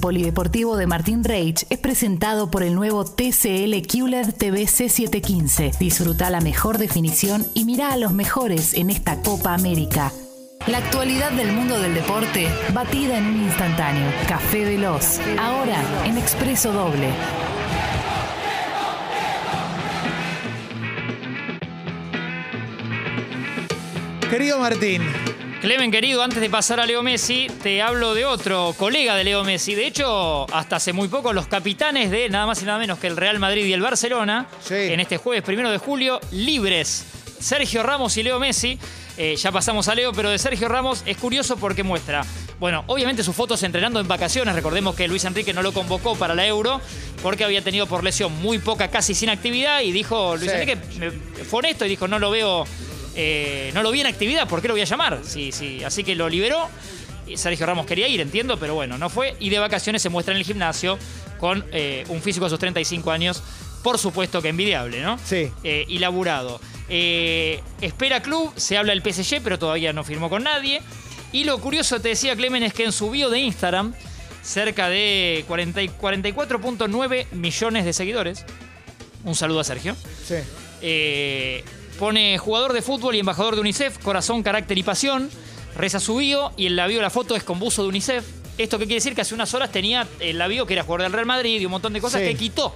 [0.00, 5.78] polideportivo de Martín Reich es presentado por el nuevo TCL QLED TV C715.
[5.78, 10.12] Disfruta la mejor definición y mira a los mejores en esta Copa América.
[10.66, 14.10] La actualidad del mundo del deporte, batida en un instantáneo.
[14.28, 17.08] Café Veloz, ahora en Expreso Doble.
[24.30, 25.02] Querido Martín,
[25.60, 29.44] Clemen, querido, antes de pasar a Leo Messi, te hablo de otro colega de Leo
[29.44, 29.74] Messi.
[29.74, 33.08] De hecho, hasta hace muy poco, los capitanes de nada más y nada menos que
[33.08, 34.74] el Real Madrid y el Barcelona, Sí.
[34.74, 37.04] en este jueves primero de julio, libres.
[37.40, 38.78] Sergio Ramos y Leo Messi.
[39.18, 42.24] Eh, ya pasamos a Leo, pero de Sergio Ramos es curioso porque muestra,
[42.58, 44.54] bueno, obviamente sus fotos entrenando en vacaciones.
[44.54, 46.80] Recordemos que Luis Enrique no lo convocó para la Euro
[47.22, 49.80] porque había tenido por lesión muy poca, casi sin actividad.
[49.82, 50.56] Y dijo, Luis Sí.
[50.56, 51.10] Enrique me-
[51.44, 52.64] fue honesto y dijo, no lo veo
[53.14, 55.20] eh, no lo vi en actividad, ¿por qué lo voy a llamar?
[55.24, 55.82] Sí, sí.
[55.84, 56.68] Así que lo liberó.
[57.36, 59.36] Sergio Ramos quería ir, entiendo, pero bueno, no fue.
[59.38, 60.98] Y de vacaciones se muestra en el gimnasio
[61.38, 63.42] con eh, un físico a sus 35 años.
[63.82, 65.18] Por supuesto que envidiable, ¿no?
[65.24, 65.50] Sí.
[65.64, 66.60] Eh, y laburado.
[66.88, 70.82] Eh, espera club, se habla del PSG, pero todavía no firmó con nadie.
[71.32, 73.94] Y lo curioso, te decía Clemen, es que en su bio de Instagram,
[74.42, 78.44] cerca de 40 y 44.9 millones de seguidores.
[79.24, 79.96] Un saludo a Sergio.
[80.26, 80.36] sí.
[82.00, 85.28] Pone jugador de fútbol y embajador de UNICEF, corazón, carácter y pasión.
[85.76, 88.24] Reza su bio y en la bio la foto es con buzo de UNICEF.
[88.56, 89.14] ¿Esto qué quiere decir?
[89.14, 91.64] Que hace unas horas tenía en la bio que era jugador del Real Madrid y
[91.66, 92.28] un montón de cosas Sí.
[92.28, 92.74] que quitó.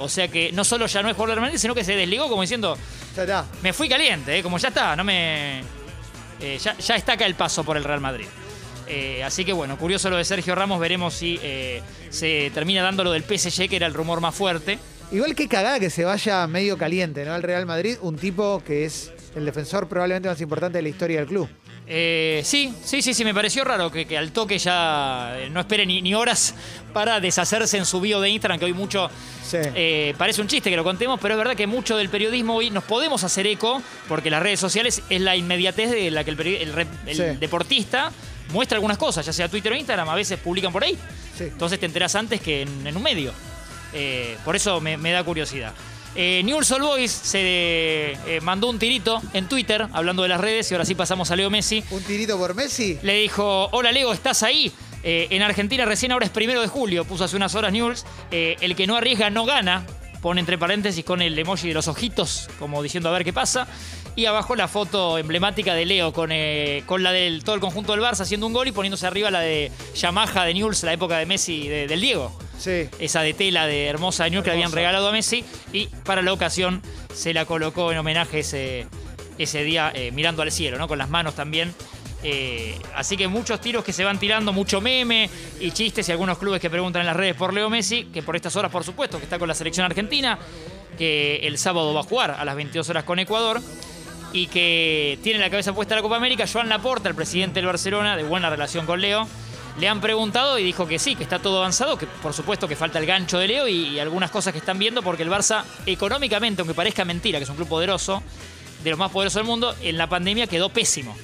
[0.00, 1.94] O sea que no solo ya no es jugador del Real Madrid, sino que se
[1.94, 2.76] desligó como diciendo,
[3.14, 3.46] Ya está.
[3.62, 4.42] me fui caliente, ¿eh?
[4.42, 5.60] como ya está, no me.
[6.40, 8.26] eh, ya, ya está acá el paso por el Real Madrid.
[8.88, 13.04] Eh, así que bueno, curioso lo de Sergio Ramos, veremos si eh, se termina dando
[13.04, 14.80] lo del PSG, que era el rumor más fuerte.
[15.12, 17.34] Igual que cagada que se vaya medio caliente, ¿no?
[17.34, 21.18] Al Real Madrid, un tipo que es el defensor probablemente más importante de la historia
[21.20, 21.48] del club.
[21.86, 25.60] Eh, sí, sí, sí, sí, me pareció raro que, que al toque ya eh, no
[25.60, 26.54] espere ni, ni horas
[26.94, 29.08] para deshacerse en su bio de Instagram, que hoy mucho
[29.44, 29.58] Sí.
[29.74, 32.70] eh, parece un chiste que lo contemos, pero es verdad que mucho del periodismo hoy
[32.70, 36.40] nos podemos hacer eco, porque las redes sociales es la inmediatez de la que el,
[36.40, 37.22] el el Sí.
[37.38, 38.10] deportista
[38.50, 40.98] muestra algunas cosas, ya sea Twitter o Instagram, a veces publican por ahí.
[41.36, 41.44] Sí.
[41.44, 43.32] Entonces te enteras antes que en, en un medio.
[43.94, 45.72] Eh, por eso me, me da curiosidad.
[46.16, 50.70] Eh, Newell's Old Boys se eh, mandó un tirito en Twitter hablando de las redes
[50.70, 51.82] y ahora sí pasamos a Leo Messi.
[51.90, 52.98] Un tirito por Messi.
[53.02, 54.72] Le dijo, hola Leo, ¿estás ahí?
[55.02, 58.06] Eh, en Argentina recién ahora es primero de julio, puso hace unas horas Newell's.
[58.30, 59.84] Eh, el que no arriesga no gana,
[60.24, 63.66] pone entre paréntesis con el emoji de los ojitos, como diciendo a ver qué pasa.
[64.16, 67.92] Y abajo la foto emblemática de Leo con, eh, con la del todo el conjunto
[67.92, 71.18] del Barça haciendo un gol y poniéndose arriba la de Yamaha de Newell's, la época
[71.18, 72.88] de Messi, de- del Diego Sí.
[73.00, 76.22] esa de tela de hermosa de Newell's que le habían regalado a Messi y para
[76.22, 76.80] la ocasión
[77.12, 78.86] se la colocó en homenaje ese,
[79.36, 80.88] ese día eh, mirando al cielo, ¿no?
[80.88, 81.74] Con las manos también.
[82.26, 85.28] Eh, así que muchos tiros que se van tirando, mucho meme
[85.60, 88.34] y chistes y algunos clubes que preguntan en las redes por Leo Messi, que por
[88.34, 90.38] estas horas por supuesto que está con la selección argentina,
[90.96, 93.60] que el sábado va a jugar a las 22 horas con Ecuador
[94.32, 96.46] y que tiene la cabeza puesta en la Copa América.
[96.50, 99.28] Joan Laporta, el presidente del Barcelona, de buena relación con Leo,
[99.78, 102.74] le han preguntado y dijo que sí, que está todo avanzado, que por supuesto que
[102.74, 105.62] falta el gancho de Leo y, y algunas cosas que están viendo, porque el Barça,
[105.84, 108.22] económicamente, aunque parezca mentira, que es un club poderoso,
[108.82, 111.14] de los más poderosos del mundo, en la pandemia quedó pésimo.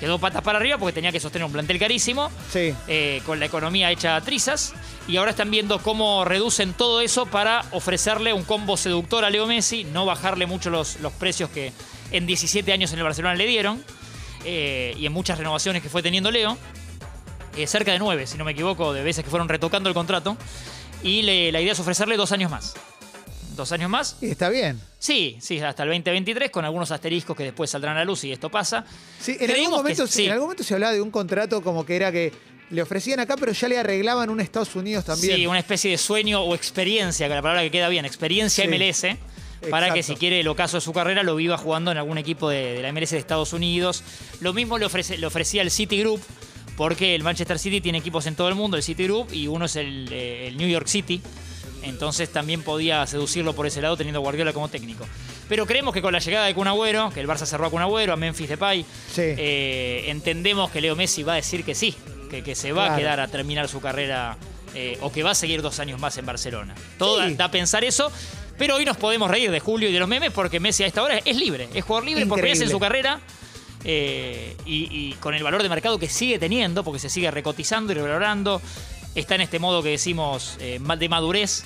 [0.00, 2.74] Quedó patas para arriba porque tenía que sostener un plantel carísimo, Sí.
[2.88, 4.72] eh, con la economía hecha a trizas,
[5.06, 9.46] y ahora están viendo cómo reducen todo eso para ofrecerle un combo seductor a Leo
[9.46, 11.72] Messi, no bajarle mucho los, los precios que
[12.12, 13.84] en 17 años en el Barcelona le dieron,
[14.46, 16.56] eh, y en muchas renovaciones que fue teniendo Leo,
[17.56, 20.36] eh, cerca de nueve, si no me equivoco, de veces que fueron retocando el contrato,
[21.02, 22.74] y le- la idea es ofrecerle dos años más.
[23.60, 24.80] Dos años más, Y está bien.
[24.98, 28.32] Sí, sí, hasta el 2023, con algunos asteriscos que después saldrán a la luz y
[28.32, 28.86] esto pasa.
[29.20, 30.24] Sí, en algún, que momento, sí.
[30.24, 32.32] en algún momento se hablaba de un contrato como que era que
[32.70, 35.36] le ofrecían acá, pero ya le arreglaban un Estados Unidos también.
[35.36, 38.70] Sí, una especie de sueño o experiencia, que la palabra que queda bien, experiencia Sí.
[38.70, 39.18] MLS,
[39.68, 42.48] para que si quiere el ocaso de su carrera lo viva jugando en algún equipo
[42.48, 44.02] de, de la MLS de Estados Unidos.
[44.40, 46.22] Lo mismo le, ofrece, le ofrecía el City Group,
[46.78, 49.66] porque el Manchester City tiene equipos en todo el mundo, el City Group, y uno
[49.66, 51.20] es el, eh, el New York City.
[51.82, 55.06] Entonces también podía seducirlo por ese lado teniendo a Guardiola como técnico.
[55.48, 57.82] Pero creemos que con la llegada de Kun Agüero, que el Barça cerró a Kun
[57.82, 58.82] Agüero, a Memphis Depay,
[59.12, 59.22] Sí.
[59.22, 61.94] eh, entendemos que Leo Messi va a decir que sí,
[62.30, 64.36] que, que se va a quedar a terminar su carrera
[64.74, 66.74] eh, o que va a seguir dos años más en Barcelona.
[66.98, 67.34] Todo Sí.
[67.34, 68.12] da, a pensar eso,
[68.56, 71.02] pero hoy nos podemos reír de Julio y de los memes porque Messi a esta
[71.02, 73.20] hora es libre, es jugador libre por primera vez en su carrera
[73.84, 77.92] eh, y, y con el valor de mercado que sigue teniendo, porque se sigue recotizando
[77.92, 78.60] y revalorando.
[79.14, 81.64] Está en este modo que decimos eh, de madurez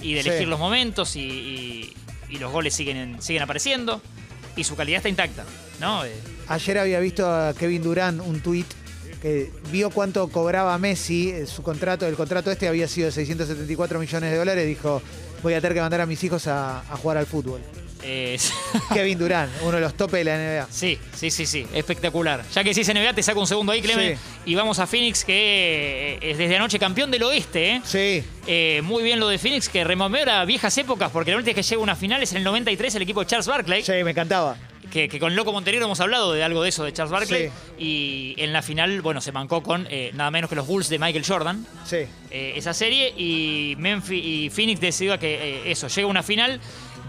[0.00, 0.28] y de Sí.
[0.28, 1.92] elegir los momentos y, y-
[2.30, 4.00] y los goles siguen, siguen apareciendo
[4.56, 5.44] y su calidad está intacta.
[5.80, 6.04] ¿no?
[6.04, 6.12] Eh,
[6.48, 8.66] Ayer había visto a Kevin Durán un tuit
[9.20, 13.98] que vio cuánto cobraba Messi, eh, su contrato, el contrato este había sido de 674
[13.98, 15.00] millones de dólares, dijo,
[15.42, 17.60] voy a tener que mandar a mis hijos a, a jugar al fútbol.
[18.06, 18.38] Eh,
[18.92, 20.68] Kevin Durant, uno de los topes de la NBA.
[20.70, 22.44] sí, sí, sí, sí, espectacular.
[22.54, 24.16] Ya que si es NBA, te saco un segundo ahí, Clemen.
[24.16, 24.22] Sí.
[24.46, 27.80] Y vamos a Phoenix, que eh, es desde anoche campeón del oeste, ¿eh?
[27.84, 31.64] Sí, Eh, muy bien lo de Phoenix, que rememora viejas épocas, porque la última vez
[31.64, 33.92] que llega a una final es en el 93 el equipo de Charles Barkley, sí,
[34.04, 34.56] me encantaba.
[34.92, 37.50] que, que con Loco Montenegro hemos hablado de algo de eso de Charles Barkley.
[37.78, 40.98] Y en la final, bueno, se mancó con eh, nada menos que los Bulls de
[40.98, 42.04] Michael Jordan, Sí.
[42.30, 46.60] eh, esa serie, y Memphis y Phoenix decidió que eh, eso, llega a una final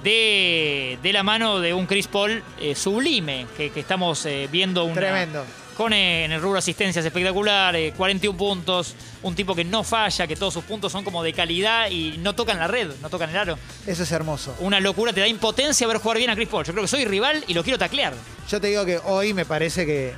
[0.05, 4.85] de, de la mano de un Chris Paul eh, sublime, que, que estamos eh, viendo
[4.85, 5.43] una, Tremendo.
[5.75, 10.27] con eh, en el rubro asistencias espectacular, eh, 41 puntos, un tipo que no falla,
[10.27, 13.31] que todos sus puntos son como de calidad y no tocan la red, no tocan
[13.31, 13.57] el aro.
[13.87, 14.55] Eso es hermoso.
[14.59, 16.63] Una locura, te da impotencia ver jugar bien a Chris Paul.
[16.65, 18.13] Yo creo que soy rival y lo quiero taclear.
[18.49, 20.13] Yo te digo que hoy me parece que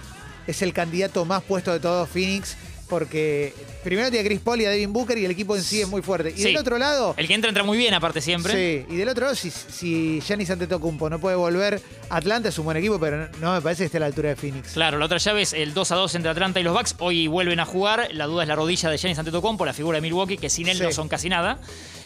[0.47, 2.57] es el candidato más puesto de todos Phoenix,
[2.89, 3.53] porque
[3.83, 5.87] primero tiene a Chris Paul y a Devin Booker y el equipo en sí es
[5.87, 6.29] muy fuerte.
[6.35, 6.43] Y Sí.
[6.45, 8.53] del otro lado, El que entra entra muy bien, aparte siempre.
[8.53, 12.65] sí, y del otro lado, si, si Giannis Antetokounmpo no puede volver, Atlanta es un
[12.65, 14.71] buen equipo, pero no me parece que esté a la altura de Phoenix.
[14.73, 16.95] Claro, la otra llave es el 2 a 2 entre Atlanta y los Bucks.
[16.99, 18.09] Hoy vuelven a jugar.
[18.13, 20.77] La duda es la rodilla de Giannis Antetokounmpo, la figura de Milwaukee, que sin él
[20.77, 20.83] Sí.
[20.83, 21.59] no son casi nada.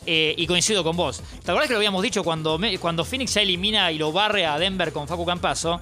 [0.05, 1.21] Eh, y coincido con vos.
[1.45, 4.47] ¿Te acordás que lo habíamos dicho cuando, me- cuando Phoenix ya elimina y lo barre
[4.47, 5.79] a Denver con Facu Campazo?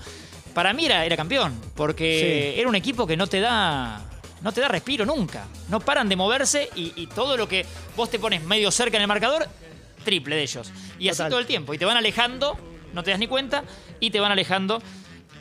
[0.53, 2.59] Para mí era, era campeón, porque Sí.
[2.59, 4.01] era un equipo que no te da.
[4.41, 5.45] No te da respiro nunca.
[5.69, 7.65] No paran de moverse y, y todo lo que
[7.95, 9.47] vos te pones medio cerca en el marcador,
[10.05, 10.71] triple de ellos.
[10.97, 11.29] Y así Total.
[11.31, 11.73] todo el tiempo.
[11.73, 12.57] Y te van alejando,
[12.93, 13.63] no te das ni cuenta,
[13.99, 14.81] y te van alejando.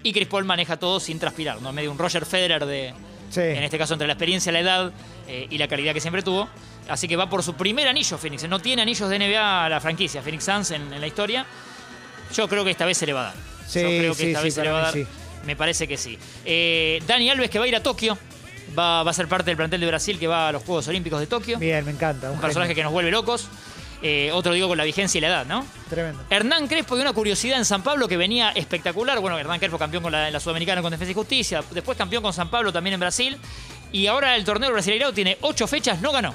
[0.02, 1.72] Y Chris Paul maneja todo sin transpirar, ¿no?
[1.72, 2.94] Medio un Roger Federer de.
[3.30, 3.40] Sí.
[3.40, 4.92] En este caso, entre la experiencia, la edad
[5.26, 6.48] eh, y la calidad que siempre tuvo.
[6.88, 8.48] Así que va por su primer anillo, Phoenix.
[8.48, 11.44] No tiene anillos de NBA la franquicia, Phoenix Suns en, en la historia.
[12.34, 13.34] Yo creo que esta vez se le va a dar.
[13.66, 14.94] Sí, Yo creo que sí, esta vez se le va a dar.
[15.44, 16.18] Me parece que sí.
[16.44, 18.16] Eh, Dani Alves, que va a ir a Tokio.
[18.78, 21.18] Va, va a ser parte del plantel de Brasil que va a los Juegos Olímpicos
[21.20, 21.58] de Tokio.
[21.58, 22.28] Bien, me encanta.
[22.28, 23.48] Un, Un personaje que nos vuelve locos.
[24.00, 25.66] Eh, otro digo con la vigencia y la edad, ¿no?
[25.90, 26.22] Tremendo.
[26.30, 29.18] Hernán Crespo y una curiosidad en San Pablo que venía espectacular.
[29.18, 31.64] Bueno, Hernán Crespo campeón con la, Sudamericana con Defensa y Justicia.
[31.72, 33.36] Después campeón con San Pablo también en Brasil.
[33.90, 36.32] Y ahora el torneo brasileño tiene ocho fechas, no ganó.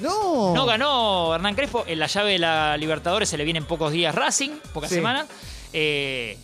[0.00, 0.52] No.
[0.54, 1.84] No ganó Hernán Crespo.
[1.86, 4.96] En la llave de la Libertadores se le vienen pocos días Racing, pocas Sí.
[4.96, 5.26] semanas.
[5.72, 6.36] Eh,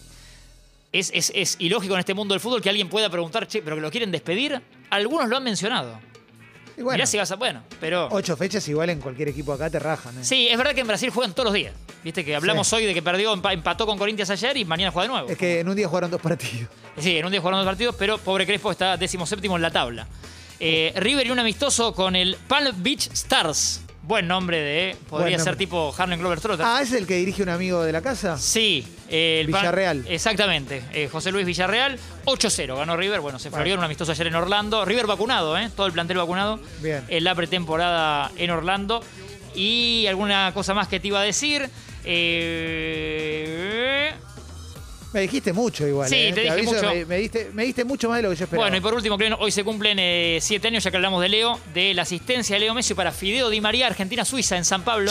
[0.93, 3.77] es, es- es ilógico en este mundo del fútbol que alguien pueda preguntar, che, pero
[3.77, 4.61] que lo quieren despedir.
[4.91, 5.99] Algunos lo han mencionado.
[6.77, 7.37] Y bueno, Mirá si vas a.
[7.37, 8.09] Bueno, pero.
[8.11, 10.19] ocho fechas igual en cualquier equipo acá te rajan.
[10.19, 10.25] ¿eh?
[10.25, 11.75] Sí, es verdad que en Brasil juegan todos los días.
[12.03, 12.77] Viste que hablamos Sí.
[12.77, 15.29] hoy de que perdió, empa- empató con Corinthians ayer y mañana juega de nuevo.
[15.29, 16.69] Es que en un día jugaron dos partidos.
[16.99, 19.71] Sí, en un día jugaron dos partidos, pero pobre Crespo está décimo séptimo en la
[19.71, 20.07] tabla.
[20.59, 23.83] Eh, River y un amistoso con el Palm Beach Stars.
[24.11, 24.97] Buen nombre de.
[25.09, 25.57] Podría Buen ser nombre.
[25.67, 26.67] tipo Harlem Globetrotter.
[26.67, 28.37] Ah, ¿es el que dirige un amigo de la casa?
[28.37, 30.05] Sí, eh, el Villarreal.
[30.09, 30.83] exactamente.
[30.93, 33.21] eh, José Luis Villarreal, 8-0 ganó River.
[33.21, 34.85] Bueno, se florió en un amistoso ayer en Orlando.
[34.85, 35.71] River vacunado, ¿eh?
[35.77, 36.59] Todo el plantel vacunado.
[36.83, 37.05] Bien.
[37.07, 39.01] En la pretemporada en Orlando.
[39.55, 41.71] Y alguna cosa más que te iba a decir.
[42.05, 44.13] Eh,
[45.13, 46.09] Me dijiste mucho igual.
[46.09, 46.33] Sí, ¿eh?
[46.33, 46.87] te dije aviso, mucho.
[46.95, 48.65] Me, me diste, me diste mucho más de lo que yo esperaba.
[48.65, 51.29] Bueno, y por último, Clemen, hoy se cumplen eh, siete años, ya que hablamos de
[51.29, 55.11] Leo, de la asistencia de Leo Messi para Fideo Di María, Argentina-Suiza en San Pablo.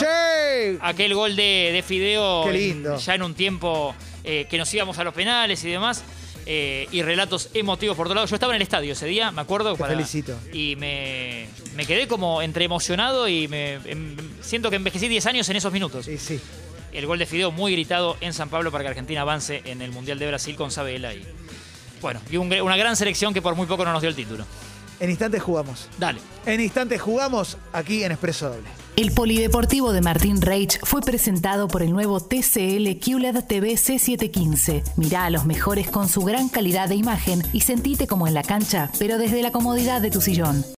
[0.80, 2.96] Aquel gol de, de Fideo Qué lindo.
[2.98, 3.94] ya en un tiempo
[4.24, 6.02] eh, que nos íbamos a los penales y demás.
[6.46, 8.30] eh, y relatos emotivos por todos lados.
[8.30, 9.76] Yo estaba en el estadio ese día, me acuerdo.
[9.76, 10.34] Te felicito.
[10.52, 15.48] Y me, me quedé como entre emocionado y me, em- siento que envejecí 10 años
[15.50, 16.06] en esos minutos.
[16.06, 16.40] Sí, sí.
[16.92, 19.92] El gol de Fideo muy gritado en San Pablo para que Argentina avance en el
[19.92, 21.14] Mundial de Brasil con Sabela.
[21.14, 21.24] Y,
[22.00, 24.44] bueno, y un una gran selección que por muy poco no nos dio el título.
[25.00, 25.88] En instantes jugamos.
[25.98, 26.20] Dale.
[26.44, 28.68] En instantes jugamos aquí en Expreso Doble.
[28.96, 34.82] El Polideportivo de Martín Reich fue presentado por el nuevo TCL QLED TV C715.
[34.96, 38.42] Mirá a los mejores con su gran calidad de imagen y sentite como en la
[38.42, 40.66] cancha, pero desde la comodidad de tu sillón.